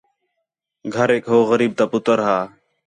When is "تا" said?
1.77-1.85